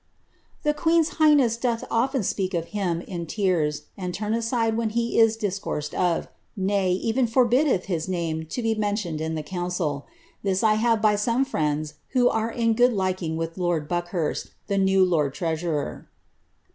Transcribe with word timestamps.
'''The 0.63 0.73
queen's 0.73 1.09
highness 1.21 1.57
doth 1.57 1.83
often 1.91 2.23
speak 2.23 2.55
of 2.55 2.69
him 2.73 3.01
in 3.01 3.27
tears, 3.27 3.83
and 3.95 4.15
turn 4.15 4.33
aside 4.33 4.75
when 4.75 4.89
he 4.89 5.19
is 5.19 5.37
discoursed 5.37 5.93
of, 5.93 6.27
nay, 6.57 6.91
even 6.93 7.27
forbiddeUi 7.27 7.85
hit 7.85 8.07
name 8.09 8.47
to 8.47 8.63
be 8.63 8.73
mentioned 8.73 9.21
in 9.21 9.35
the 9.35 9.43
council. 9.43 10.07
This 10.41 10.63
I 10.63 10.73
have 10.73 11.03
by 11.03 11.17
some 11.17 11.45
frieniis 11.45 11.93
who 12.13 12.29
are 12.29 12.49
in 12.49 12.73
good 12.73 12.93
liking 12.93 13.37
with 13.37 13.59
lord 13.59 13.87
Buckhurst, 13.87 14.55
the 14.65 14.79
new 14.79 15.05
lord 15.05 15.35
treasurer." 15.35 16.09